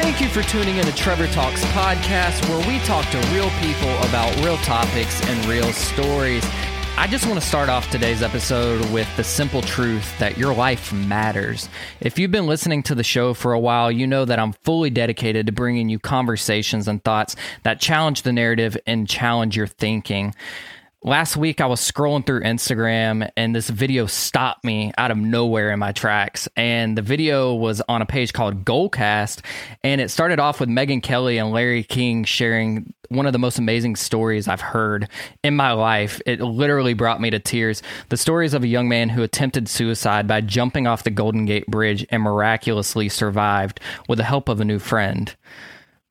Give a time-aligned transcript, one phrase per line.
[0.00, 3.90] Thank you for tuning in to Trevor Talks podcast, where we talk to real people
[4.08, 6.44] about real topics and real stories.
[6.96, 10.92] I just want to start off today's episode with the simple truth that your life
[10.92, 11.68] matters.
[12.00, 14.88] If you've been listening to the show for a while, you know that I'm fully
[14.88, 17.34] dedicated to bringing you conversations and thoughts
[17.64, 20.32] that challenge the narrative and challenge your thinking.
[21.04, 25.70] Last week, I was scrolling through Instagram and this video stopped me out of nowhere
[25.70, 26.48] in my tracks.
[26.56, 29.44] And the video was on a page called Goalcast.
[29.84, 33.60] And it started off with Megyn Kelly and Larry King sharing one of the most
[33.60, 35.08] amazing stories I've heard
[35.44, 36.20] in my life.
[36.26, 37.80] It literally brought me to tears.
[38.08, 41.68] The stories of a young man who attempted suicide by jumping off the Golden Gate
[41.68, 45.36] Bridge and miraculously survived with the help of a new friend.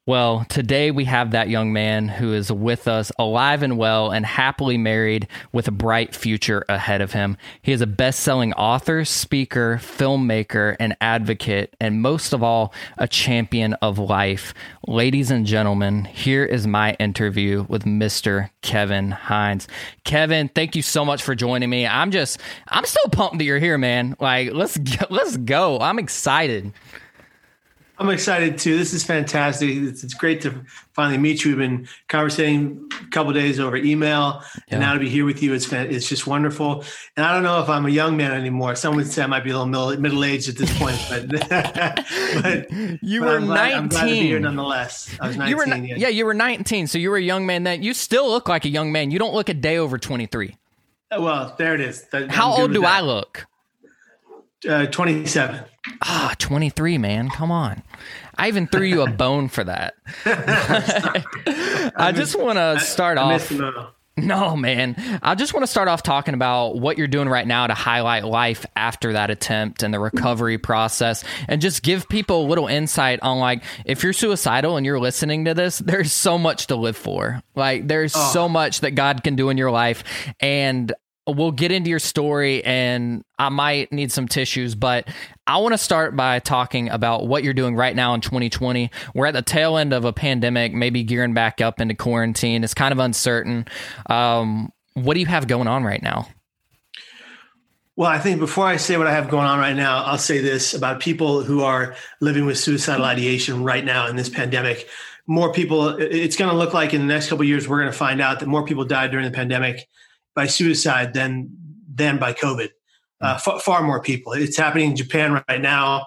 [0.07, 4.25] Well, today we have that young man who is with us, alive and well, and
[4.25, 7.35] happily married with a bright future ahead of him.
[7.61, 13.05] He is a best selling author, speaker, filmmaker, and advocate, and most of all, a
[13.05, 14.53] champion of life.
[14.87, 18.49] Ladies and gentlemen, here is my interview with Mr.
[18.61, 19.67] Kevin Hines.
[20.05, 21.85] Kevin, thank you so much for joining me.
[21.85, 24.15] I'm just, I'm so pumped that you're here, man.
[24.21, 25.79] Like, let's, let's go.
[25.79, 26.71] I'm excited.
[27.99, 28.77] I'm excited too.
[28.77, 29.69] This is fantastic.
[29.69, 31.51] It's, it's, great to finally meet you.
[31.51, 34.61] We've been conversating a couple days over email, yeah.
[34.69, 36.83] and now to be here with you, it's it's just wonderful.
[37.15, 38.75] And I don't know if I'm a young man anymore.
[38.75, 41.29] Some would say I might be a little middle aged at this point, but
[42.43, 43.47] but you but were I'm 19.
[43.47, 45.17] Glad, I'm glad to be here nonetheless.
[45.19, 45.49] I was 19.
[45.49, 45.95] You were, yeah.
[45.95, 47.63] yeah, you were 19, so you were a young man.
[47.63, 49.09] Then you still look like a young man.
[49.09, 50.55] You don't look a day over 23.
[51.11, 52.05] Well, there it is.
[52.29, 52.97] How old do that.
[52.97, 53.47] I look?
[54.67, 55.63] Uh, 27.
[56.01, 57.29] Ah, 23, man.
[57.29, 57.83] Come on.
[58.37, 59.95] I even threw you a bone for that.
[60.25, 63.51] I just want to start off.
[64.17, 65.19] no, man.
[65.21, 68.25] I just want to start off talking about what you're doing right now to highlight
[68.25, 73.19] life after that attempt and the recovery process and just give people a little insight
[73.21, 76.97] on like if you're suicidal and you're listening to this, there's so much to live
[76.97, 77.41] for.
[77.55, 78.29] Like there's oh.
[78.33, 80.03] so much that God can do in your life
[80.39, 80.93] and
[81.27, 85.07] we'll get into your story and I might need some tissues, but
[85.45, 88.89] I want to start by talking about what you're doing right now in 2020.
[89.13, 92.63] We're at the tail end of a pandemic, maybe gearing back up into quarantine.
[92.63, 93.65] It's kind of uncertain.
[94.09, 96.27] Um, what do you have going on right now?
[97.97, 100.39] Well, I think before I say what I have going on right now, I'll say
[100.39, 104.87] this about people who are living with suicidal ideation right now in this pandemic.
[105.25, 107.97] More people, it's going to look like in the next couple years, we're going to
[107.97, 109.87] find out that more people died during the pandemic
[110.37, 111.49] by suicide than
[111.93, 112.69] than by COVID.
[113.19, 113.49] Uh, hmm.
[113.49, 114.33] f- far more people.
[114.33, 116.05] It's happening in Japan right now.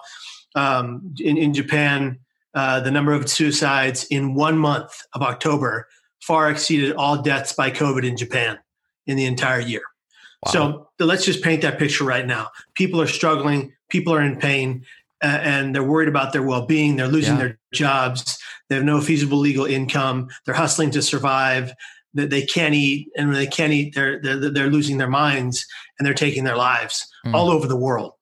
[0.55, 2.19] Um, in, in Japan,
[2.53, 5.87] uh, the number of suicides in one month of October
[6.21, 8.57] far exceeded all deaths by COVID in Japan
[9.05, 9.83] in the entire year.
[10.45, 10.51] Wow.
[10.51, 12.49] So let's just paint that picture right now.
[12.73, 13.73] People are struggling.
[13.89, 14.85] People are in pain.
[15.23, 16.95] Uh, and they're worried about their well-being.
[16.95, 17.41] They're losing yeah.
[17.41, 18.39] their jobs.
[18.69, 20.29] They have no feasible legal income.
[20.45, 21.73] They're hustling to survive
[22.13, 25.65] that they can't eat and when they can't eat they're, they're they're losing their minds
[25.97, 27.33] and they're taking their lives mm.
[27.33, 28.13] all over the world.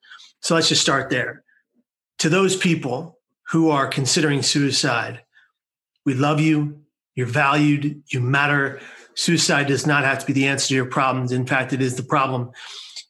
[0.41, 1.43] So let's just start there.
[2.19, 3.19] To those people
[3.49, 5.21] who are considering suicide
[6.05, 6.81] we love you
[7.15, 8.79] you're valued you matter.
[9.15, 11.31] Suicide does not have to be the answer to your problems.
[11.31, 12.51] In fact it is the problem.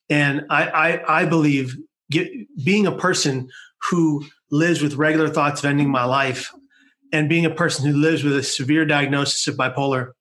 [0.10, 1.76] And i i, I believe
[2.10, 2.30] get,
[2.64, 3.50] being a person
[3.90, 6.52] who lives with regular thoughts of ending my life
[7.12, 10.12] and being a person who lives with a severe diagnosis of bipolar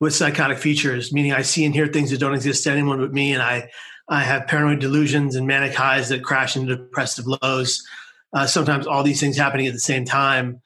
[0.00, 3.12] with psychotic features, meaning I see and hear things that don't exist to anyone but
[3.12, 3.70] me, and I
[4.08, 7.86] I have paranoid delusions and manic highs that crash into depressive lows.
[8.32, 10.62] Uh, sometimes all these things happening at the same time.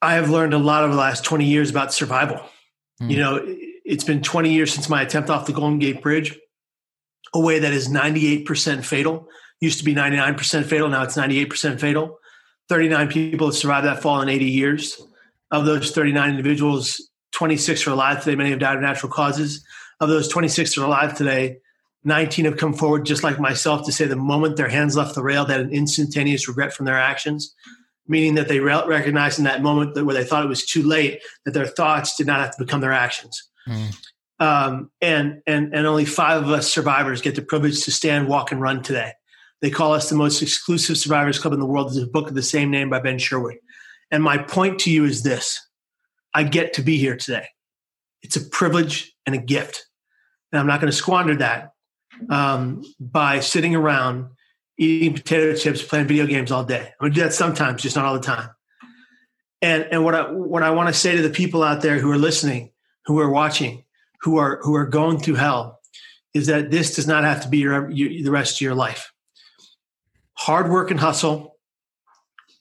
[0.00, 2.40] I have learned a lot over the last 20 years about survival.
[3.00, 3.10] Mm.
[3.10, 6.38] You know, it's been 20 years since my attempt off the Golden Gate Bridge,
[7.34, 9.28] a way that is 98% fatal.
[9.60, 12.18] Used to be 99% fatal, now it's 98% fatal.
[12.68, 15.02] 39 people have survived that fall in 80 years.
[15.50, 18.36] Of those 39 individuals, 26 are alive today.
[18.36, 19.64] Many have died of natural causes.
[20.00, 21.58] Of those 26 that are alive today,
[22.04, 25.22] 19 have come forward, just like myself, to say the moment their hands left the
[25.22, 27.54] rail, they had an instantaneous regret from their actions,
[28.06, 30.82] meaning that they re- recognized in that moment that where they thought it was too
[30.82, 33.48] late, that their thoughts did not have to become their actions.
[33.68, 33.96] Mm.
[34.40, 38.52] Um, and and and only five of us survivors get the privilege to stand, walk,
[38.52, 39.12] and run today.
[39.62, 41.88] They call us the most exclusive survivors club in the world.
[41.88, 43.56] There's a book of the same name by Ben Sherwood.
[44.10, 45.63] And my point to you is this
[46.34, 47.46] I get to be here today.
[48.22, 49.86] It's a privilege and a gift.
[50.50, 51.72] And I'm not going to squander that
[52.28, 54.30] um, by sitting around
[54.78, 56.80] eating potato chips, playing video games all day.
[56.80, 58.50] I'm going to do that sometimes, just not all the time.
[59.62, 62.10] And, and what I, what I want to say to the people out there who
[62.10, 62.72] are listening,
[63.06, 63.84] who are watching,
[64.20, 65.80] who are, who are going through hell
[66.34, 69.12] is that this does not have to be your, your, the rest of your life.
[70.34, 71.53] Hard work and hustle,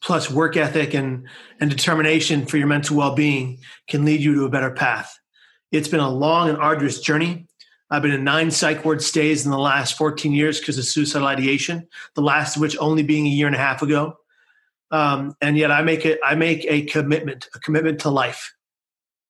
[0.03, 1.27] plus work ethic and
[1.59, 5.17] and determination for your mental well-being can lead you to a better path.
[5.71, 7.47] It's been a long and arduous journey.
[7.89, 11.27] I've been in nine psych ward stays in the last 14 years because of suicidal
[11.27, 14.17] ideation, the last of which only being a year and a half ago.
[14.91, 18.53] Um, and yet I make it, I make a commitment, a commitment to life.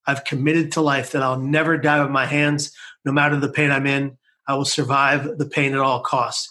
[0.05, 2.75] I've committed to life that I'll never die with my hands,
[3.05, 4.17] no matter the pain I'm in.
[4.47, 6.49] I will survive the pain at all costs.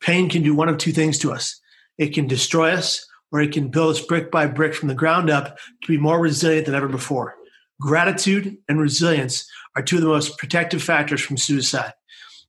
[0.00, 1.58] Pain can do one of two things to us.
[1.96, 5.30] It can destroy us or it can build us brick by brick from the ground
[5.30, 7.34] up to be more resilient than ever before.
[7.80, 11.92] Gratitude and resilience are two of the most protective factors from suicide.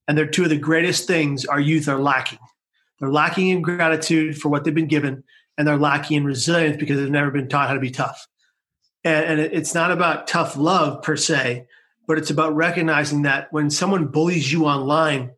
[0.07, 2.39] And they're two of the greatest things our youth are lacking.
[2.99, 5.23] They're lacking in gratitude for what they've been given,
[5.57, 8.27] and they're lacking in resilience because they've never been taught how to be tough.
[9.03, 11.65] And, and it's not about tough love per se,
[12.07, 15.31] but it's about recognizing that when someone bullies you online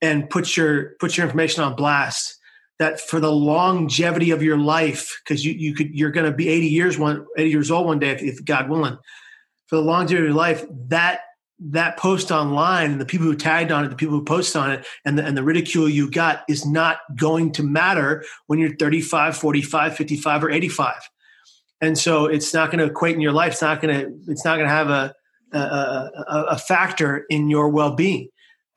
[0.00, 2.37] and puts your puts your information on blast,
[2.78, 6.48] that for the longevity of your life, because you, you could you're going to be
[6.48, 8.98] 80 years one 80 years old one day if, if God willing,
[9.66, 11.20] for the longevity of your life, that
[11.60, 14.70] that post online and the people who tagged on it, the people who post on
[14.70, 18.76] it, and the, and the ridicule you got is not going to matter when you're
[18.76, 20.94] 35, 45, 55, or 85.
[21.80, 23.52] And so it's not going to equate in your life.
[23.52, 25.14] It's not going to, it's not going to have a,
[25.52, 28.28] a, a, a factor in your well-being.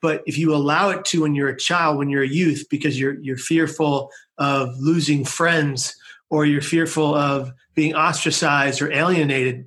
[0.02, 2.98] But if you allow it to when you're a child, when you're a youth, because
[2.98, 5.94] you're, you're fearful of losing friends
[6.28, 9.64] or you're fearful of being ostracized or alienated,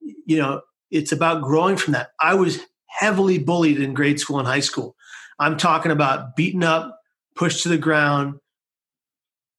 [0.00, 2.10] you know, it's about growing from that.
[2.18, 4.96] I was heavily bullied in grade school and high school.
[5.38, 6.98] I'm talking about beaten up,
[7.36, 8.40] pushed to the ground,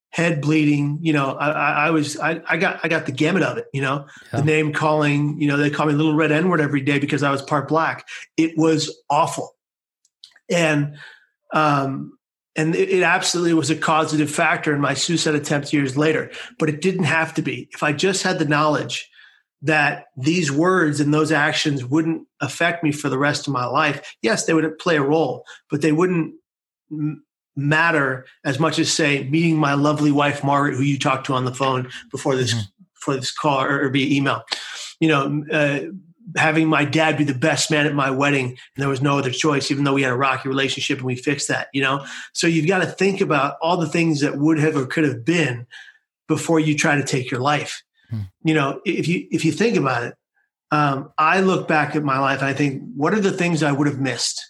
[0.09, 0.99] head bleeding.
[1.01, 3.65] You know, I, I was I, I, got I got the gamut of it.
[3.73, 4.39] You know, yeah.
[4.39, 5.39] the name calling.
[5.39, 7.67] You know, they call me Little Red N word every day because I was part
[7.67, 8.07] black.
[8.37, 9.55] It was awful,
[10.49, 10.97] and
[11.53, 12.17] um,
[12.55, 16.31] and it, it absolutely was a causative factor in my suicide attempt years later.
[16.57, 17.69] But it didn't have to be.
[17.71, 19.09] If I just had the knowledge
[19.61, 24.15] that these words and those actions wouldn't affect me for the rest of my life.
[24.21, 26.33] Yes, they would play a role, but they wouldn't
[26.91, 27.23] m-
[27.55, 31.43] matter as much as say meeting my lovely wife Margaret, who you talked to on
[31.43, 32.83] the phone before this mm-hmm.
[32.93, 34.43] before this call or, or, via email.
[35.01, 35.79] You know, uh,
[36.35, 39.31] having my dad be the best man at my wedding, and there was no other
[39.31, 41.67] choice, even though we had a rocky relationship and we fixed that.
[41.73, 44.85] You know, so you've got to think about all the things that would have or
[44.85, 45.67] could have been
[46.27, 48.21] before you try to take your life Hmm.
[48.43, 50.15] You know, if you if you think about it,
[50.71, 53.71] um, I look back at my life and I think, what are the things I
[53.71, 54.45] would have missed?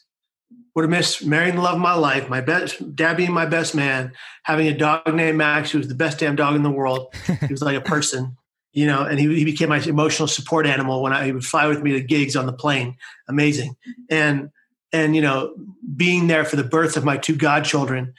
[0.76, 3.76] Would have missed marrying the love of my life, my best dad being my best
[3.76, 7.14] man, having a dog named Max, who was the best damn dog in the world.
[7.48, 8.38] he was like a person,
[8.72, 11.68] you know, and he, he became my emotional support animal when I, he would fly
[11.68, 12.96] with me to gigs on the plane.
[13.28, 13.76] Amazing.
[14.10, 14.52] And
[14.92, 15.56] and you know,
[15.96, 18.14] being there for the birth of my two godchildren,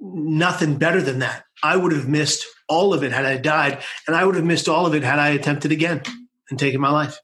[0.00, 1.44] nothing better than that.
[1.62, 4.68] I would have missed all of it had I died, and I would have missed
[4.68, 6.02] all of it had I attempted again
[6.50, 7.20] and taken my life.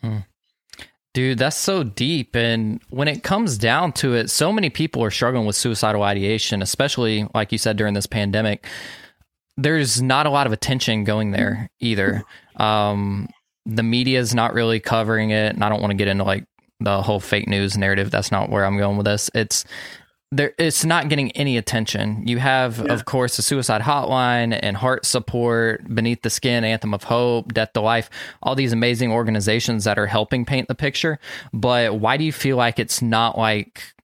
[0.00, 0.18] Hmm.
[1.14, 2.36] Dude, that's so deep.
[2.36, 6.62] And when it comes down to it, so many people are struggling with suicidal ideation,
[6.62, 8.66] especially like you said during this pandemic.
[9.58, 12.24] There's not a lot of attention going there either.
[12.56, 13.28] Um,
[13.66, 16.44] the media is not really covering it, and I don't want to get into like
[16.80, 18.10] the whole fake news narrative.
[18.10, 19.30] That's not where I'm going with this.
[19.34, 19.64] It's
[20.30, 22.26] there it's not getting any attention.
[22.26, 22.92] You have, yeah.
[22.92, 27.72] of course, the suicide hotline and heart support, Beneath the Skin, Anthem of Hope, Death
[27.74, 28.10] to Life,
[28.42, 31.18] all these amazing organizations that are helping paint the picture.
[31.52, 33.94] But why do you feel like it's not like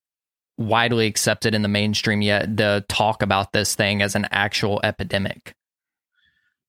[0.56, 5.54] widely accepted in the mainstream yet to talk about this thing as an actual epidemic?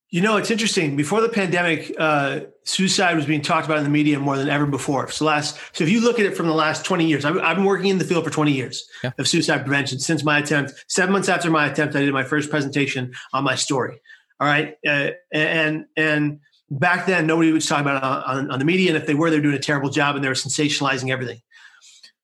[0.10, 0.96] You know, it's interesting.
[0.96, 4.66] Before the pandemic, uh, suicide was being talked about in the media more than ever
[4.66, 5.10] before.
[5.10, 7.58] So last, so if you look at it from the last 20 years, I've, I've
[7.58, 9.12] been working in the field for 20 years yeah.
[9.18, 10.86] of suicide prevention since my attempt.
[10.88, 14.00] Seven months after my attempt, I did my first presentation on my story.
[14.40, 16.40] All right, uh, and and
[16.70, 19.16] back then nobody was talking about it on, on, on the media, and if they
[19.16, 21.42] were, they were doing a terrible job and they were sensationalizing everything.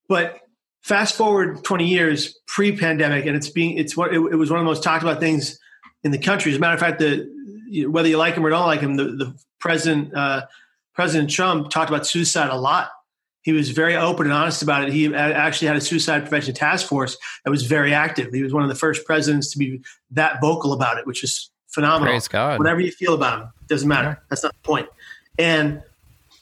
[0.07, 0.39] But
[0.81, 4.65] fast forward 20 years pre-pandemic, and it's being it's what it, it was one of
[4.65, 5.59] the most talked about things
[6.03, 6.51] in the country.
[6.51, 7.29] As a matter of fact, the
[7.87, 10.45] whether you like him or don't like him, the, the president uh,
[10.93, 12.89] President Trump talked about suicide a lot.
[13.43, 14.93] He was very open and honest about it.
[14.93, 18.31] He actually had a suicide prevention task force that was very active.
[18.31, 21.49] He was one of the first presidents to be that vocal about it, which is
[21.69, 22.11] phenomenal.
[22.11, 22.59] Praise God.
[22.59, 24.09] Whatever you feel about him, doesn't matter.
[24.09, 24.25] Yeah.
[24.29, 24.89] That's not the point.
[25.39, 25.81] And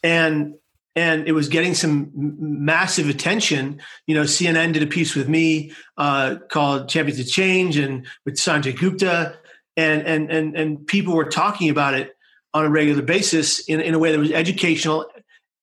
[0.03, 0.55] and
[0.95, 3.81] and it was getting some massive attention.
[4.07, 8.35] You know, CNN did a piece with me uh, called "Champions of Change" and with
[8.35, 9.37] Sanjay Gupta,
[9.77, 12.15] and and and and people were talking about it
[12.53, 15.05] on a regular basis in, in a way that was educational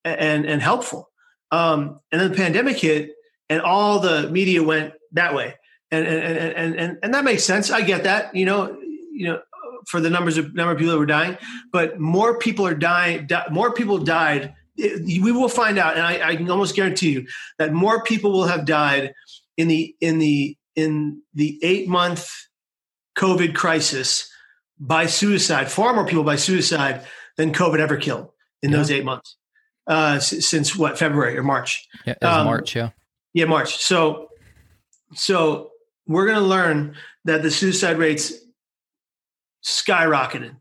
[0.05, 1.11] and and helpful.
[1.51, 3.13] Um, and then the pandemic hit,
[3.49, 5.55] and all the media went that way,
[5.91, 7.71] and and and and and, that makes sense.
[7.71, 8.35] I get that.
[8.35, 8.79] You know,
[9.13, 9.41] you know,
[9.89, 11.37] for the numbers of number of people that were dying,
[11.73, 13.27] but more people are dying.
[13.27, 14.55] Di- more people died.
[14.77, 17.27] It, we will find out, and I, I can almost guarantee you
[17.59, 19.15] that more people will have died
[19.57, 22.31] in the in the in the eight month
[23.17, 24.31] COVID crisis
[24.79, 25.71] by suicide.
[25.71, 27.05] Far more people by suicide
[27.37, 28.31] than COVID ever killed
[28.63, 28.77] in yeah.
[28.77, 29.37] those eight months.
[29.87, 31.87] Uh, since what February or March?
[32.05, 32.75] Yeah, um, March.
[32.75, 32.91] Yeah,
[33.33, 33.77] yeah, March.
[33.77, 34.29] So,
[35.15, 35.71] so
[36.09, 38.33] we're going to learn that the suicide rates
[39.65, 40.57] skyrocketed,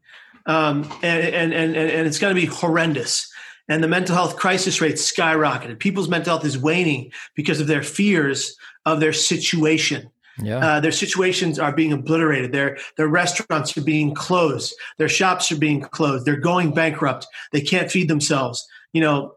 [0.45, 3.31] um, and, and and and it's going to be horrendous.
[3.67, 5.79] And the mental health crisis rates skyrocketed.
[5.79, 8.55] People's mental health is waning because of their fears
[8.85, 10.09] of their situation.
[10.41, 10.57] Yeah.
[10.57, 12.51] Uh, their situations are being obliterated.
[12.51, 14.75] Their their restaurants are being closed.
[14.97, 16.25] Their shops are being closed.
[16.25, 17.25] They're going bankrupt.
[17.51, 18.67] They can't feed themselves.
[18.91, 19.35] You know,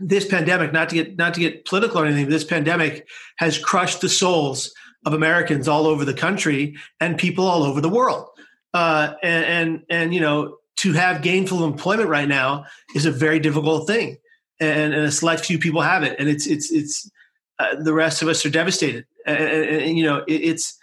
[0.00, 4.00] this pandemic, not to get not to get political or anything, this pandemic has crushed
[4.00, 4.74] the souls
[5.06, 8.28] of Americans all over the country and people all over the world.
[8.74, 12.64] Uh, and, and and you know, to have gainful employment right now
[12.94, 14.16] is a very difficult thing,
[14.60, 17.10] and, and a select few people have it, and it's it's it's
[17.58, 19.06] uh, the rest of us are devastated.
[19.26, 20.78] And, and, and you know, it, it's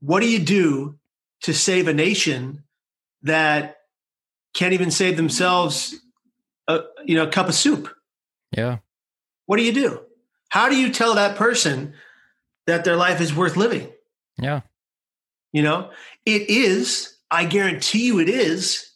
[0.00, 0.98] what do you do
[1.42, 2.62] to save a nation
[3.22, 3.78] that
[4.54, 5.94] can't even save themselves,
[6.68, 7.88] a, you know, a cup of soup?
[8.56, 8.78] Yeah.
[9.46, 10.00] What do you do?
[10.50, 11.94] How do you tell that person
[12.66, 13.90] that their life is worth living?
[14.38, 14.60] Yeah.
[15.52, 15.90] You know,
[16.26, 17.16] it is.
[17.30, 18.91] I guarantee you it is.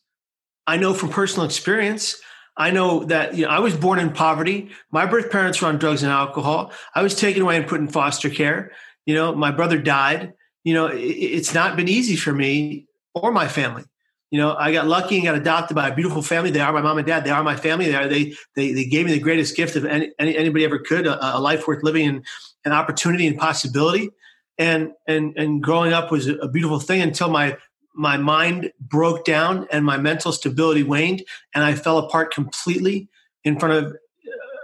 [0.67, 2.17] I know from personal experience.
[2.57, 4.71] I know that you know I was born in poverty.
[4.91, 6.73] My birth parents were on drugs and alcohol.
[6.95, 8.73] I was taken away and put in foster care.
[9.05, 10.33] You know, my brother died.
[10.65, 13.85] You know, it, it's not been easy for me or my family.
[14.31, 16.51] You know, I got lucky and got adopted by a beautiful family.
[16.51, 17.25] They are my mom and dad.
[17.25, 17.87] They are my family.
[17.87, 21.07] They are, they they they gave me the greatest gift of any, anybody ever could
[21.07, 22.25] a, a life worth living and
[22.65, 24.11] an opportunity and possibility.
[24.59, 27.57] And and and growing up was a beautiful thing until my
[27.97, 31.23] my mind broke down and my mental stability waned
[31.55, 33.09] and I fell apart completely
[33.43, 33.97] in front of uh,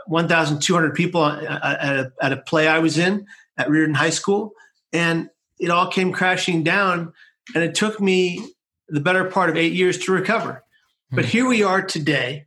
[0.06, 4.52] 1,200 people at a, at a play I was in at Riordan High School.
[4.92, 7.12] And it all came crashing down.
[7.54, 8.44] And it took me
[8.88, 10.52] the better part of eight years to recover.
[10.52, 11.16] Mm-hmm.
[11.16, 12.46] But here we are today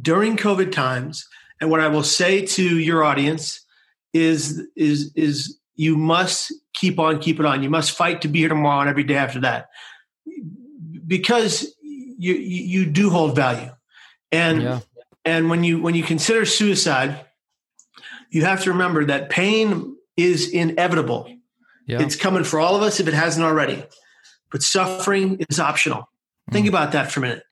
[0.00, 1.26] during COVID times.
[1.60, 3.64] And what I will say to your audience
[4.12, 7.62] is, is, is you must keep on, keep it on.
[7.62, 9.68] You must fight to be here tomorrow and every day after that
[11.06, 13.70] because you you do hold value,
[14.30, 14.80] and yeah.
[15.24, 17.24] and when you when you consider suicide,
[18.30, 21.32] you have to remember that pain is inevitable.
[21.86, 22.02] Yeah.
[22.02, 23.82] It's coming for all of us if it hasn't already,
[24.50, 26.10] but suffering is optional.
[26.50, 26.52] Mm.
[26.52, 27.44] Think about that for a minute.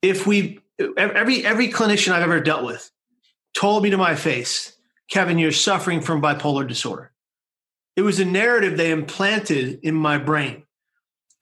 [0.00, 0.60] If we
[0.96, 2.90] every every clinician I've ever dealt with
[3.54, 4.76] told me to my face,
[5.10, 7.12] Kevin, you're suffering from bipolar disorder.
[7.96, 10.64] It was a narrative they implanted in my brain.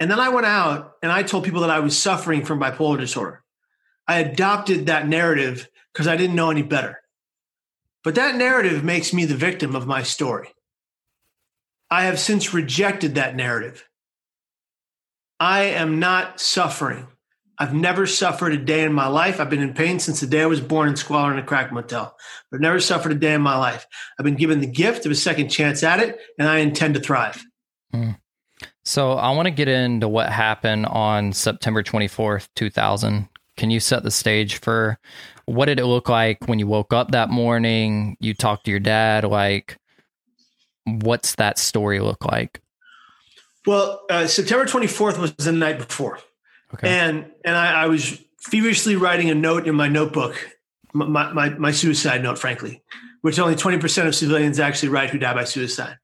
[0.00, 2.98] And then I went out and I told people that I was suffering from bipolar
[2.98, 3.42] disorder.
[4.06, 7.00] I adopted that narrative because I didn't know any better.
[8.02, 10.48] But that narrative makes me the victim of my story.
[11.90, 13.88] I have since rejected that narrative.
[15.40, 17.08] I am not suffering.
[17.58, 19.40] I've never suffered a day in my life.
[19.40, 21.72] I've been in pain since the day I was born in squalor in a crack
[21.72, 22.16] motel.
[22.52, 23.86] I've never suffered a day in my life.
[24.18, 27.00] I've been given the gift of a second chance at it, and I intend to
[27.00, 27.44] thrive.
[27.92, 28.18] Mm.
[28.84, 33.28] So I want to get into what happened on September 24th, 2000.
[33.56, 34.98] Can you set the stage for
[35.46, 38.16] what did it look like when you woke up that morning?
[38.20, 39.78] You talked to your dad, like
[40.84, 42.60] what's that story look like?
[43.66, 46.18] Well, uh, September 24th was the night before.
[46.74, 46.88] Okay.
[46.88, 50.36] And and I, I, was feverishly writing a note in my notebook,
[50.92, 52.82] my, my, my suicide note, frankly,
[53.22, 55.96] which only 20% of civilians actually write who die by suicide.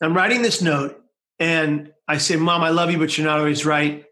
[0.00, 1.00] I'm writing this note
[1.38, 4.04] and I say, Mom, I love you, but you're not always right.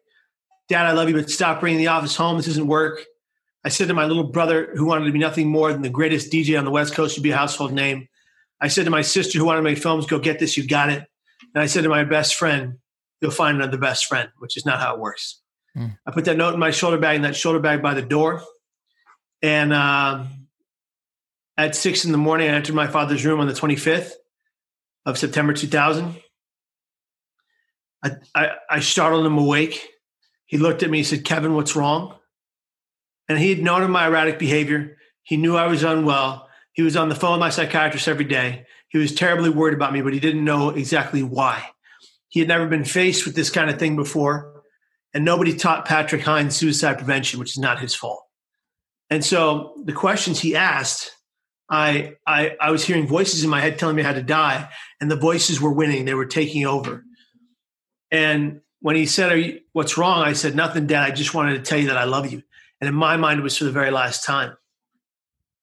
[0.68, 2.36] Dad, I love you, but stop bringing the office home.
[2.36, 3.04] This doesn't work.
[3.64, 6.32] I said to my little brother, who wanted to be nothing more than the greatest
[6.32, 8.08] DJ on the West Coast to be a household name.
[8.60, 10.90] I said to my sister, who wanted to make films, go get this, you got
[10.90, 11.04] it.
[11.54, 12.78] And I said to my best friend,
[13.20, 15.39] you'll find another best friend, which is not how it works.
[15.76, 15.96] Mm.
[16.06, 18.42] I put that note in my shoulder bag, in that shoulder bag by the door.
[19.42, 20.48] And um,
[21.56, 24.12] at six in the morning, I entered my father's room on the 25th
[25.06, 26.16] of September 2000.
[28.02, 29.86] I, I, I startled him awake.
[30.46, 30.98] He looked at me.
[30.98, 32.16] He said, Kevin, what's wrong?
[33.28, 34.96] And he had known of my erratic behavior.
[35.22, 36.48] He knew I was unwell.
[36.72, 38.66] He was on the phone with my psychiatrist every day.
[38.88, 41.70] He was terribly worried about me, but he didn't know exactly why.
[42.28, 44.59] He had never been faced with this kind of thing before.
[45.12, 48.24] And nobody taught Patrick Hines suicide prevention, which is not his fault.
[49.10, 51.10] And so the questions he asked,
[51.68, 54.68] I, I, I was hearing voices in my head telling me how to die,
[55.00, 56.04] and the voices were winning.
[56.04, 57.04] They were taking over.
[58.10, 60.22] And when he said, you, What's wrong?
[60.22, 61.10] I said, Nothing, Dad.
[61.10, 62.42] I just wanted to tell you that I love you.
[62.80, 64.50] And in my mind, it was for the very last time.
[64.50, 64.56] He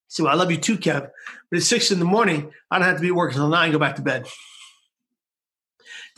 [0.08, 1.10] said, Well, I love you too, Kev.
[1.50, 3.78] But at six in the morning, I don't have to be working until nine, go
[3.78, 4.26] back to bed.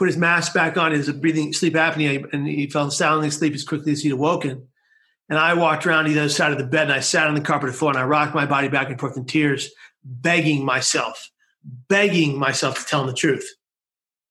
[0.00, 3.64] Put his mask back on, his breathing sleep apnea, and he fell soundly asleep as
[3.64, 4.66] quickly as he'd awoken.
[5.28, 7.42] And I walked around the other side of the bed and I sat on the
[7.42, 9.70] carpeted floor and I rocked my body back and forth in tears,
[10.02, 11.30] begging myself,
[11.90, 13.46] begging myself to tell him the truth.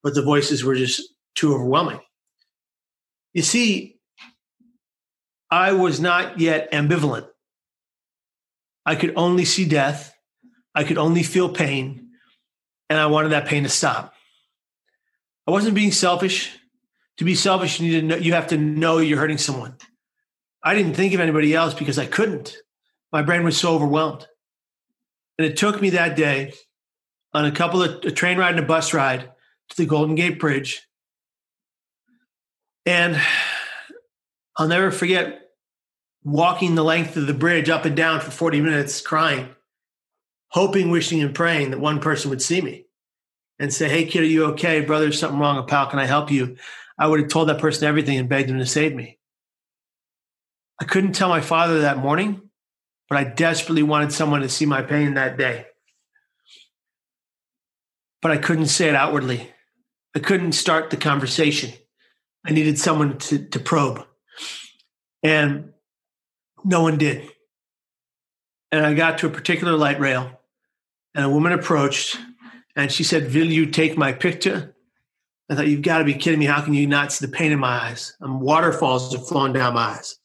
[0.01, 1.03] But the voices were just
[1.35, 1.99] too overwhelming.
[3.33, 3.99] You see,
[5.51, 7.27] I was not yet ambivalent.
[8.87, 10.15] I could only see death.
[10.73, 12.09] I could only feel pain.
[12.89, 14.15] And I wanted that pain to stop.
[15.49, 16.55] I wasn't being selfish.
[17.17, 19.77] To be selfish, you need to know, you have to know you're hurting someone.
[20.63, 22.55] I didn't think of anybody else because I couldn't.
[23.11, 24.27] My brain was so overwhelmed.
[25.39, 26.53] And it took me that day
[27.33, 29.31] on a couple of a train ride and a bus ride
[29.69, 30.87] to the Golden Gate Bridge.
[32.85, 33.19] And
[34.55, 35.49] I'll never forget
[36.23, 39.49] walking the length of the bridge up and down for 40 minutes crying,
[40.49, 42.85] hoping, wishing, and praying that one person would see me
[43.59, 44.81] and say, Hey, kid, are you okay?
[44.81, 45.65] Brother, there's something wrong.
[45.67, 46.57] Pal, can I help you?
[46.97, 49.19] I would have told that person everything and begged him to save me.
[50.81, 52.41] I couldn't tell my father that morning,
[53.09, 55.65] but I desperately wanted someone to see my pain that day.
[58.21, 59.51] But I couldn't say it outwardly.
[60.15, 61.71] I couldn't start the conversation.
[62.45, 64.05] I needed someone to, to probe.
[65.21, 65.73] And
[66.63, 67.29] no one did.
[68.71, 70.39] And I got to a particular light rail,
[71.15, 72.17] and a woman approached,
[72.79, 74.75] and she said, Will you take my picture?
[75.49, 76.45] I thought, You've got to be kidding me.
[76.45, 78.15] How can you not see the pain in my eyes?
[78.19, 80.17] And waterfalls are flowing down my eyes.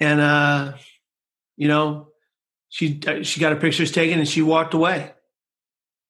[0.00, 0.72] And, uh,
[1.56, 2.08] you know,
[2.68, 5.12] she, she got her pictures taken and she walked away.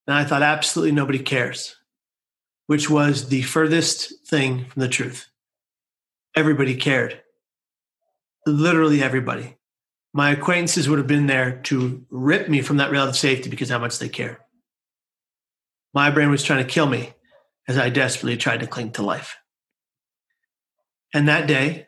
[0.06, 1.76] And I thought, absolutely nobody cares,
[2.66, 5.26] which was the furthest thing from the truth.
[6.34, 7.20] Everybody cared
[8.46, 9.56] literally everybody.
[10.12, 13.70] My acquaintances would have been there to rip me from that rail of safety because
[13.70, 14.43] how much they care.
[15.94, 17.14] My brain was trying to kill me
[17.68, 19.38] as I desperately tried to cling to life.
[21.14, 21.86] And that day,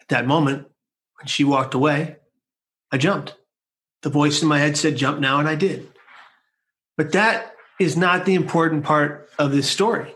[0.00, 0.66] at that moment,
[1.18, 2.16] when she walked away,
[2.90, 3.36] I jumped.
[4.02, 5.92] The voice in my head said, jump now, and I did.
[6.96, 10.14] But that is not the important part of this story.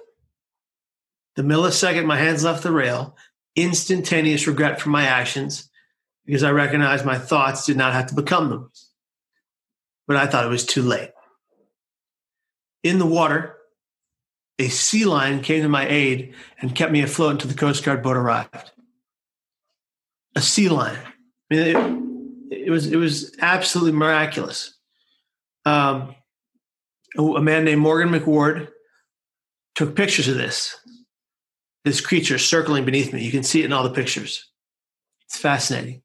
[1.37, 3.17] The millisecond my hands left the rail,
[3.55, 5.69] instantaneous regret for my actions
[6.25, 8.71] because I recognized my thoughts did not have to become them.
[10.07, 11.11] But I thought it was too late.
[12.83, 13.57] In the water,
[14.59, 18.03] a sea lion came to my aid and kept me afloat until the Coast Guard
[18.03, 18.73] boat arrived.
[20.37, 20.99] A sea lion.
[21.51, 24.77] I mean, it, it was it was absolutely miraculous.
[25.64, 26.14] Um,
[27.19, 28.69] a man named Morgan McWard
[29.75, 30.77] took pictures of this
[31.85, 33.25] this creature circling beneath me.
[33.25, 34.51] You can see it in all the pictures.
[35.27, 36.03] It's fascinating.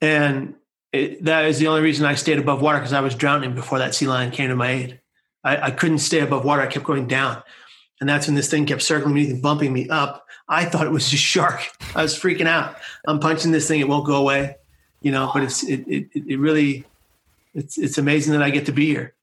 [0.00, 0.54] And
[0.92, 3.78] it, that is the only reason I stayed above water because I was drowning before
[3.78, 5.00] that sea lion came to my aid.
[5.46, 6.60] I, I, couldn't stay above water.
[6.60, 7.42] I kept going down.
[8.00, 10.26] And that's when this thing kept circling me and bumping me up.
[10.48, 11.60] I thought it was a shark.
[11.94, 12.76] I was freaking out.
[13.06, 13.80] I'm punching this thing.
[13.80, 14.56] It won't go away,
[15.00, 16.84] you know, but it's, it, it, it really,
[17.54, 19.14] it's, it's amazing that I get to be here.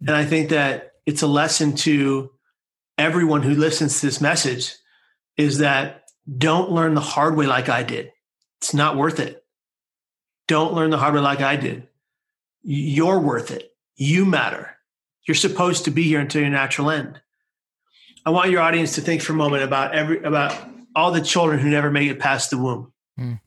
[0.00, 2.30] And I think that it's a lesson to
[2.96, 4.74] everyone who listens to this message
[5.36, 6.04] is that
[6.38, 8.12] don't learn the hard way like I did.
[8.58, 9.44] It's not worth it.
[10.46, 11.88] Don't learn the hard way like I did.
[12.62, 13.74] You're worth it.
[13.96, 14.73] You matter.
[15.26, 17.20] You're supposed to be here until your natural end.
[18.26, 20.54] I want your audience to think for a moment about every about
[20.94, 22.92] all the children who never make it past the womb.
[23.18, 23.40] Mm.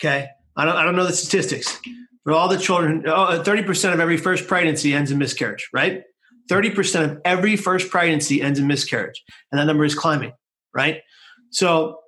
[0.00, 1.78] Okay, I don't I don't know the statistics,
[2.24, 5.68] but all the children, oh, thirty percent of every first pregnancy ends in miscarriage.
[5.72, 6.02] Right,
[6.48, 10.32] thirty percent of every first pregnancy ends in miscarriage, and that number is climbing.
[10.74, 11.02] Right,
[11.50, 12.00] so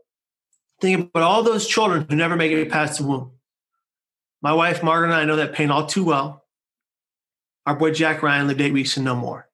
[0.81, 3.33] think about all those children who never make it past the womb.
[4.43, 6.44] My wife, Margaret, and I know that pain all too well.
[7.67, 9.49] Our boy Jack Ryan lived eight weeks and no more.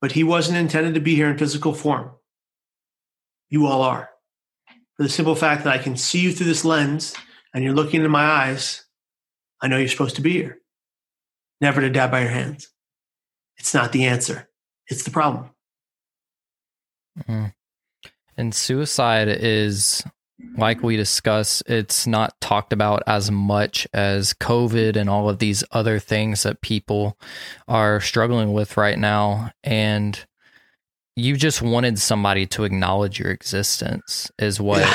[0.00, 2.12] But he wasn't intended to be here in physical form.
[3.48, 4.10] You all are.
[4.96, 7.14] For the simple fact that I can see you through this lens
[7.54, 8.84] and you're looking into my eyes,
[9.60, 10.58] I know you're supposed to be here.
[11.60, 12.68] Never to die by your hands.
[13.58, 14.48] It's not the answer,
[14.86, 15.50] it's the problem.
[17.18, 17.46] Mm-hmm.
[18.36, 20.02] And suicide is,
[20.56, 25.64] like we discuss, it's not talked about as much as COVID and all of these
[25.72, 27.18] other things that people
[27.68, 29.50] are struggling with right now.
[29.62, 30.22] And
[31.16, 34.86] you just wanted somebody to acknowledge your existence, is what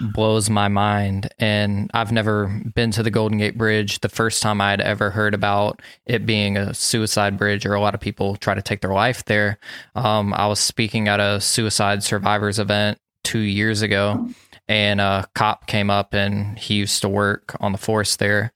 [0.00, 1.28] blows my mind.
[1.38, 4.00] And I've never been to the Golden Gate Bridge.
[4.00, 7.94] The first time I'd ever heard about it being a suicide bridge, or a lot
[7.94, 9.58] of people try to take their life there,
[9.94, 14.28] um, I was speaking at a suicide survivors event two years ago,
[14.68, 18.52] and a cop came up and he used to work on the force there.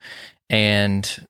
[0.48, 1.26] And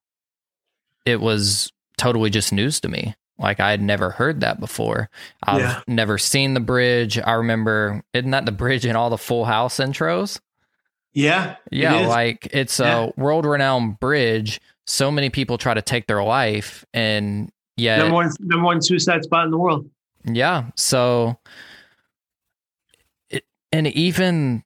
[1.05, 3.15] it was totally just news to me.
[3.39, 5.09] Like I had never heard that before.
[5.43, 5.81] I've Yeah.
[5.87, 7.19] never seen the bridge.
[7.19, 10.41] I remember, isn't that the bridge in all the Full House intros?
[11.13, 11.57] Yeah.
[11.71, 12.09] Yeah, is.
[12.09, 13.09] like it's Yeah.
[13.17, 14.61] a world renowned bridge.
[14.87, 19.23] So many people try to take their life, and yet, number one number one suicide
[19.25, 19.89] spot in the world.
[20.25, 20.65] yeah.
[20.77, 21.39] So,
[23.29, 24.65] it, and even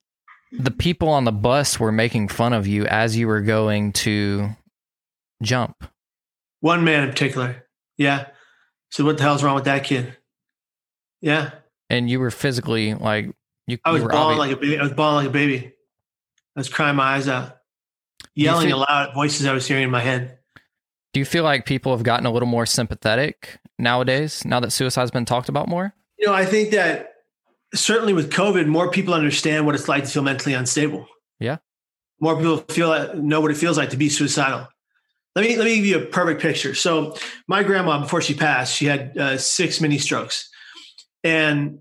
[0.59, 4.51] the people on the bus were making fun of you as you were going to
[5.43, 5.85] jump.
[6.61, 7.67] One man in particular.
[7.99, 8.29] Yeah.
[8.91, 10.17] So what the hell's wrong with that kid?
[11.21, 11.51] Yeah.
[11.91, 13.31] And you were physically like,
[13.67, 14.79] you, I was you were bawling obvi- like a baby.
[14.79, 15.73] I was bawling like a baby.
[16.57, 17.57] I was crying my eyes out,
[18.35, 20.39] yelling feel- aloud at voices I was hearing in my head.
[21.13, 25.11] Do you feel like people have gotten a little more sympathetic nowadays, now that suicide's
[25.11, 25.95] been talked about more?
[26.19, 27.14] You know, I think that
[27.75, 31.07] certainly with COVID, more people understand what it's like to feel mentally unstable.
[31.41, 31.59] Yeah.
[32.21, 34.69] More people feel know what it feels like to be suicidal.
[35.35, 36.75] Let me let me give you a perfect picture.
[36.75, 37.17] So,
[37.49, 40.49] my grandma, before she passed, she had uh, six mini strokes,
[41.25, 41.81] and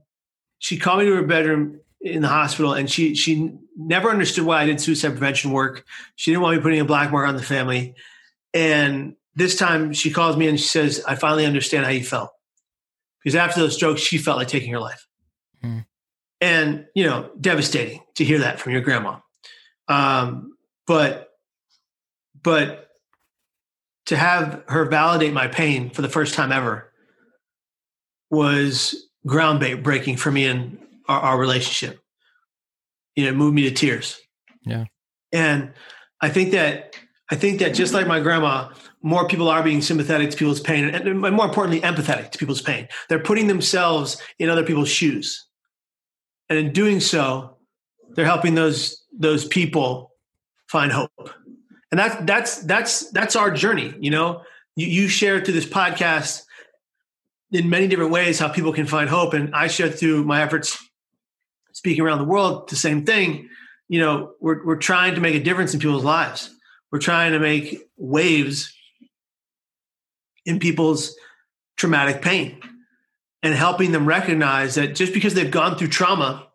[0.58, 4.62] she called me to her bedroom in the hospital, and she she never understood why
[4.62, 5.86] I did suicide prevention work.
[6.16, 7.94] She didn't want me putting a black mark on the family,
[8.56, 12.32] and this time she calls me and she says, "I finally understand how you felt."
[13.24, 15.06] Because after those strokes, she felt like taking her life.
[15.64, 15.80] Hmm.
[16.42, 19.20] And, you know, devastating to hear that from your grandma.
[19.88, 21.30] Um, but,
[22.42, 22.90] but
[24.08, 26.92] to have her validate my pain for the first time ever
[28.30, 32.00] was groundbreaking for me and our, our relationship.
[33.16, 34.20] You know, it moved me to tears.
[34.66, 34.86] Yeah.
[35.32, 35.72] And
[36.20, 36.96] I think that
[37.32, 38.70] I think that just like my grandma,
[39.02, 42.62] more people are being sympathetic to people's pain and, and more importantly, empathetic to people's
[42.62, 42.88] pain.
[43.08, 45.48] They're putting themselves in other people's shoes.
[46.50, 47.58] And in doing so,
[48.16, 50.12] they're helping those those people
[50.68, 51.30] find hope.
[51.92, 54.42] And that's that's that's that's our journey, you know.
[54.76, 56.44] You you share through this podcast
[57.52, 59.34] in many different ways how people can find hope.
[59.34, 60.78] And I share through my efforts
[61.72, 63.50] speaking around the world the same thing.
[63.88, 66.50] You know, we're we're trying to make a difference in people's lives.
[66.92, 68.76] We're trying to make waves
[70.46, 71.16] in people's
[71.78, 72.62] traumatic pain
[73.44, 76.48] and helping them recognize that just because they've gone through trauma,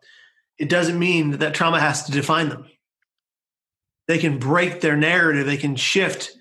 [0.57, 2.65] it doesn't mean that that trauma has to define them.
[4.07, 6.31] They can break their narrative, they can shift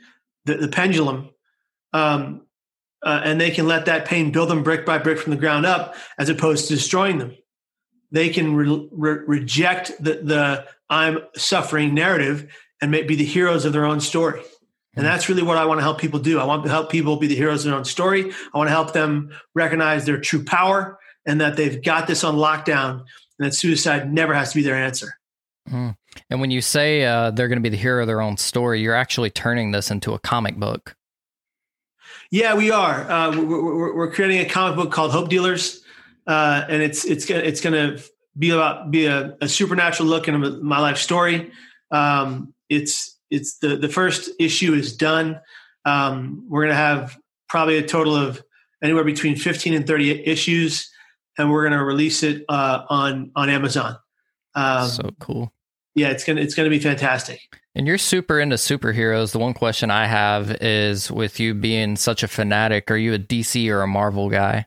[0.46, 1.28] the, the pendulum,
[1.92, 2.46] um,
[3.04, 5.66] uh, and they can let that pain build them brick by brick from the ground
[5.66, 7.36] up as opposed to destroying them.
[8.10, 13.66] They can re- re- reject the, the I'm suffering narrative and may, be the heroes
[13.66, 14.42] of their own story.
[14.98, 16.40] And that's really what I want to help people do.
[16.40, 18.32] I want to help people be the heroes of their own story.
[18.52, 22.34] I want to help them recognize their true power and that they've got this on
[22.34, 23.04] lockdown
[23.38, 25.14] and that suicide never has to be their answer.
[25.70, 25.94] Mm.
[26.30, 28.80] And when you say uh, they're going to be the hero of their own story,
[28.80, 30.96] you're actually turning this into a comic book.
[32.30, 33.08] Yeah, we are.
[33.08, 35.82] Uh, we're, we're, creating a comic book called Hope Dealers,
[36.26, 37.98] uh, and it's it's it's gonna
[38.38, 41.50] be about be a, a supernatural look into my life story.
[41.90, 45.40] Um, it's it's the the first issue is done.
[45.84, 47.16] Um, we're gonna have
[47.48, 48.42] probably a total of
[48.82, 50.90] anywhere between fifteen and thirty issues,
[51.36, 53.96] and we're gonna release it uh, on on Amazon.
[54.54, 55.52] Um, so cool.
[55.94, 57.40] yeah, it's gonna it's gonna be fantastic.
[57.74, 59.32] And you're super into superheroes.
[59.32, 63.18] The one question I have is with you being such a fanatic, are you a
[63.20, 64.66] DC or a Marvel guy?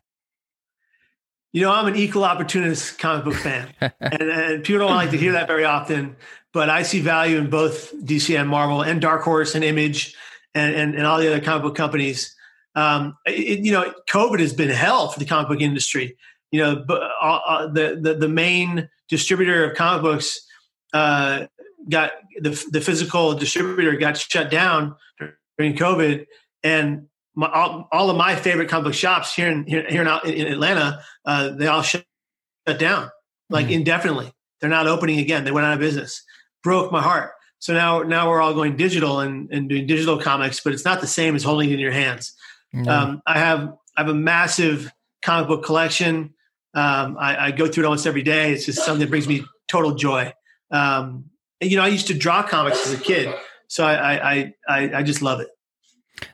[1.51, 5.17] You know, I'm an equal opportunist comic book fan, and, and people don't like to
[5.17, 6.15] hear that very often.
[6.53, 10.15] But I see value in both DC and Marvel, and Dark Horse and Image,
[10.53, 12.35] and and, and all the other comic book companies.
[12.75, 16.17] Um, it, you know, COVID has been hell for the comic book industry.
[16.51, 20.39] You know, uh, uh, the, the the main distributor of comic books
[20.93, 21.47] uh,
[21.89, 22.11] got
[22.41, 24.95] the the physical distributor got shut down
[25.57, 26.25] during COVID,
[26.63, 30.33] and my, all, all of my favorite comic book shops here in here, here in,
[30.33, 32.03] in Atlanta, uh, they all shut,
[32.67, 33.09] shut down
[33.49, 33.71] like Mhm.
[33.71, 34.33] indefinitely.
[34.59, 35.43] They're not opening again.
[35.43, 36.23] They went out of business.
[36.63, 37.31] Broke my heart.
[37.59, 40.99] So now now we're all going digital and, and doing digital comics, but it's not
[40.99, 42.33] the same as holding it in your hands.
[42.73, 42.91] No.
[42.91, 46.33] Um, I have I have a massive comic book collection.
[46.73, 48.53] Um, I, I go through it almost every day.
[48.53, 50.33] It's just something that brings me total joy.
[50.71, 51.25] Um,
[51.59, 53.33] you know, I used to draw comics as a kid,
[53.67, 55.49] so I I, I, I just love it.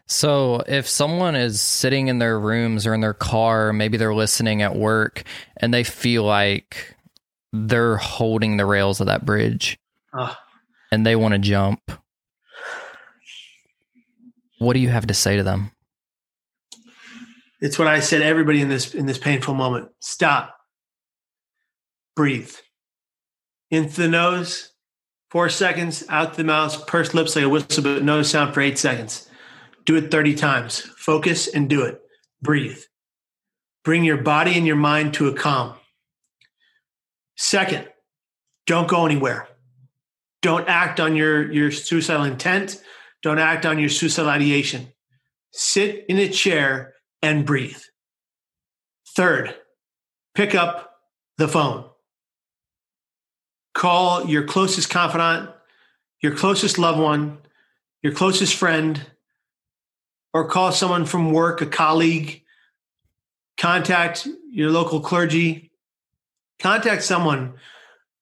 [0.06, 4.62] So, if someone is sitting in their rooms or in their car, maybe they're listening
[4.62, 5.24] at work
[5.58, 6.96] and they feel like
[7.52, 9.78] they're holding the rails of that bridge
[10.90, 11.82] And they want to jump.
[14.60, 15.72] What do you have to say to them?
[17.60, 18.22] it's what I said.
[18.22, 20.56] Everybody in this in this painful moment, stop,
[22.16, 22.54] breathe,
[23.72, 24.72] into the nose,
[25.32, 28.78] four seconds, out the mouth, pursed lips like a whistle, but no sound for eight
[28.78, 29.28] seconds.
[29.86, 30.80] Do it thirty times.
[30.80, 32.02] Focus and do it.
[32.42, 32.80] Breathe.
[33.84, 35.74] Bring your body and your mind to a calm.
[37.38, 37.88] Second,
[38.66, 39.48] don't go anywhere.
[40.48, 42.82] Don't act on your, your suicidal intent.
[43.22, 44.94] Don't act on your suicidal ideation.
[45.52, 47.82] Sit in a chair and breathe.
[49.14, 49.54] Third,
[50.36, 50.94] pick up
[51.38, 51.90] the phone.
[53.74, 55.50] Call your closest confidant,
[56.22, 57.40] your closest loved one,
[58.02, 59.06] your closest friend,
[60.34, 62.42] or call someone from work, a colleague.
[63.58, 65.72] Contact your local clergy.
[66.58, 67.56] Contact someone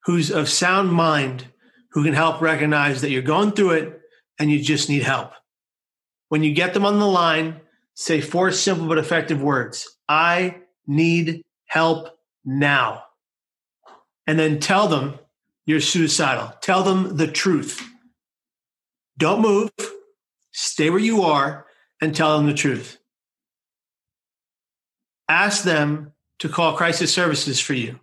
[0.05, 1.49] who's of sound mind
[1.95, 4.01] who can help recognize that you're going through it
[4.37, 5.31] and you just need help.
[6.27, 7.61] When you get them on the line,
[7.93, 12.09] say four simple but effective words I need help
[12.43, 13.03] now.
[14.27, 15.17] And then tell them
[15.65, 16.53] you're suicidal.
[16.59, 17.81] Tell them the truth.
[19.17, 19.71] Don't move,
[20.51, 21.65] stay where you are,
[22.01, 22.97] and tell them the truth.
[25.29, 28.01] Ask them to call crisis services for you.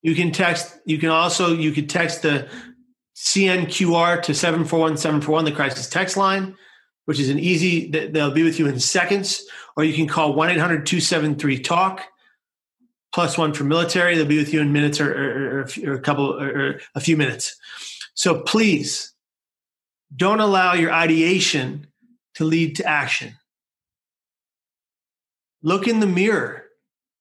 [0.00, 2.48] You can text, you can also, you could text the
[3.18, 6.56] CNQR to 741 741, the crisis text line,
[7.06, 9.44] which is an easy, they'll be with you in seconds.
[9.76, 12.02] Or you can call 1 800 273 TALK,
[13.12, 14.16] plus one for military.
[14.16, 17.16] They'll be with you in minutes or, or, or, or a couple or a few
[17.16, 17.56] minutes.
[18.14, 19.12] So please
[20.14, 21.88] don't allow your ideation
[22.34, 23.34] to lead to action.
[25.62, 26.66] Look in the mirror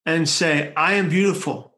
[0.05, 1.73] and say, I am beautiful.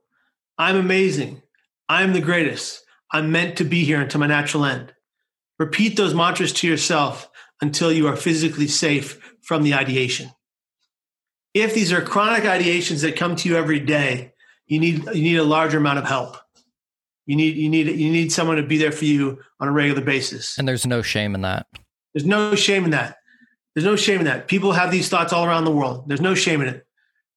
[0.58, 1.42] I'm amazing.
[1.88, 2.84] I'm the greatest.
[3.12, 4.94] I'm meant to be here until my natural end.
[5.58, 7.30] Repeat those mantras to yourself
[7.62, 10.32] until you are physically safe from the ideation.
[11.54, 14.34] If these are chronic ideations that come to you every day,
[14.68, 16.38] you need you need a larger amount of help.
[17.26, 20.02] You need you need you need someone to be there for you on a regular
[20.02, 20.58] basis.
[20.58, 21.66] And there's no shame in that.
[22.14, 23.18] There's no shame in that.
[23.74, 24.48] There's no shame in that.
[24.48, 26.08] People have these thoughts all around the world.
[26.08, 26.86] There's no shame in it.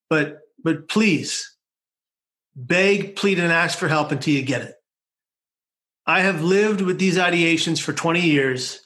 [0.09, 1.57] But but please
[2.55, 4.75] beg, plead, and ask for help until you get it.
[6.07, 8.81] I have lived with these ideations for 20 years.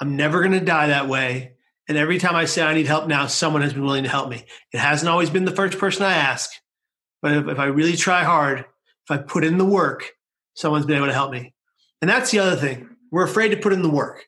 [0.00, 1.52] I'm never going to die that way.
[1.88, 4.30] And every time I say I need help now, someone has been willing to help
[4.30, 4.44] me.
[4.72, 6.50] It hasn't always been the first person I ask,
[7.20, 10.12] but if, if I really try hard, if I put in the work,
[10.54, 11.52] someone's been able to help me.
[12.00, 12.88] And that's the other thing.
[13.10, 14.26] We're afraid to put in the work.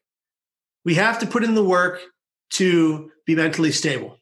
[0.84, 2.00] We have to put in the work
[2.50, 4.18] to be mentally stable.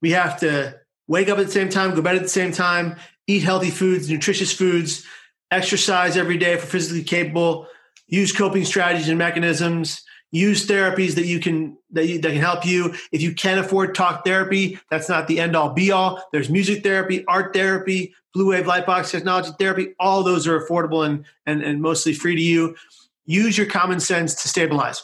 [0.00, 2.96] We have to wake up at the same time, go bed at the same time,
[3.26, 5.04] eat healthy foods, nutritious foods,
[5.50, 7.66] exercise every day for physically capable,
[8.06, 12.66] use coping strategies and mechanisms, use therapies that you can that, you, that can help
[12.66, 12.94] you.
[13.12, 16.22] If you can't afford talk therapy, that's not the end all be all.
[16.32, 19.94] There's music therapy, art therapy, blue wave light box technology therapy.
[20.00, 22.74] All those are affordable and, and, and mostly free to you.
[23.26, 25.02] Use your common sense to stabilize.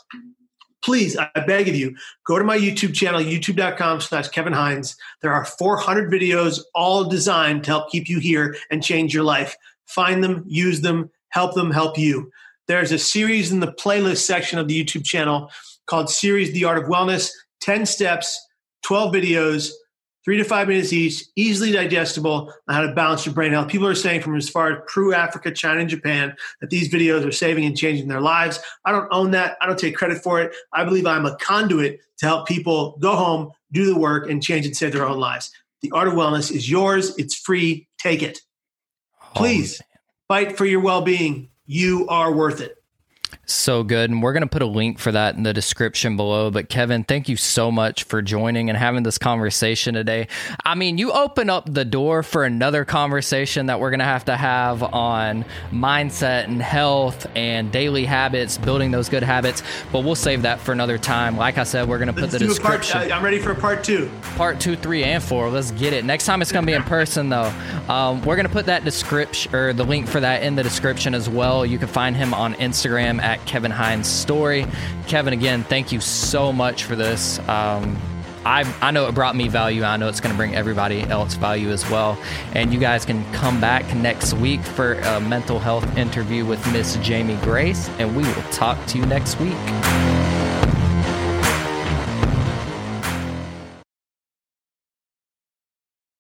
[0.83, 1.95] Please, I beg of you,
[2.27, 4.97] go to my YouTube channel, youtube.com slash Kevin Hines.
[5.21, 9.57] There are 400 videos all designed to help keep you here and change your life.
[9.95, 12.31] Find them, use them, help them help you.
[12.69, 15.51] There's a series in the playlist section of the YouTube channel
[15.87, 18.41] called Series The Art of Wellness 10 steps,
[18.83, 19.71] 12 videos,
[20.25, 23.69] three to five minutes each, easily digestible on how to balance your brain health.
[23.69, 27.27] People are saying from as far as Peru, Africa, China, and Japan that these videos
[27.27, 28.61] are saving and changing their lives.
[28.85, 29.57] I don't own that.
[29.61, 30.55] I don't take credit for it.
[30.73, 34.67] I believe I'm a conduit to help people go home, do the work, and change
[34.67, 35.51] and save their own lives.
[35.83, 37.17] The Art of Wellness is yours.
[37.19, 37.89] It's free.
[37.99, 38.41] Take it.
[39.35, 41.51] Please oh, fight for your well being.
[41.67, 42.77] You are worth it.
[43.51, 44.11] So good.
[44.11, 46.51] And we're going to put a link for that in the description below.
[46.53, 50.29] But Kevin, thank you so much for joining and having this conversation today.
[50.65, 54.27] I mean, you open up the door for another conversation that we're going to have
[54.27, 59.65] to have on mindset and health and daily habits, building those good habits.
[59.91, 61.37] But we'll save that for another time.
[61.37, 63.01] Like I said, we're going to put Let's the description.
[63.01, 64.09] Part, I'm ready for part two.
[64.37, 65.51] Part two, three, and four.
[65.51, 66.05] Let's get it.
[66.05, 67.53] Next time it's going to be in person, though.
[67.89, 71.15] Um, we're going to put that description or the link for that in the description
[71.15, 71.67] as well.
[71.67, 74.67] You can find him on Instagram at Kevin Hines story.
[75.07, 77.39] Kevin, again, thank you so much for this.
[77.49, 77.99] Um,
[78.45, 79.83] I, I know it brought me value.
[79.83, 82.19] I know it's going to bring everybody else value as well.
[82.55, 86.97] And you guys can come back next week for a mental health interview with Miss
[86.97, 90.20] Jamie Grace, and we will talk to you next week.